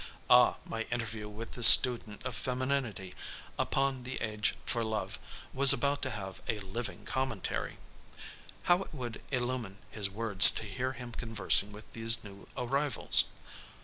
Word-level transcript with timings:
Ah, 0.31 0.55
my 0.65 0.81
interview 0.89 1.29
with 1.29 1.51
this 1.51 1.67
student 1.67 2.25
of 2.25 2.33
femininity 2.35 3.13
upon 3.59 4.01
the 4.01 4.19
Age 4.19 4.55
for 4.65 4.83
Love 4.83 5.19
was 5.53 5.73
about 5.73 6.01
to 6.01 6.09
have 6.09 6.41
a 6.47 6.57
living 6.57 7.05
commentary! 7.05 7.77
How 8.63 8.81
it 8.81 8.95
would 8.95 9.21
illumine 9.29 9.77
his 9.91 10.09
words 10.09 10.49
to 10.57 10.63
hear 10.63 10.93
him 10.93 11.11
conversing 11.11 11.71
with 11.71 11.93
these 11.93 12.23
new 12.23 12.49
arrivals! 12.57 13.25